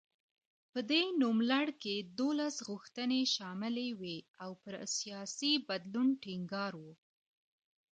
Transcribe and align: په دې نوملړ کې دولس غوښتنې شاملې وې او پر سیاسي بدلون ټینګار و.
په 0.71 0.79
دې 0.91 1.03
نوملړ 1.21 1.67
کې 1.81 1.95
دولس 2.19 2.55
غوښتنې 2.69 3.21
شاملې 3.35 3.87
وې 3.99 4.17
او 4.43 4.51
پر 4.63 4.73
سیاسي 4.97 5.53
بدلون 5.67 6.07
ټینګار 6.23 6.73
و. 6.83 6.85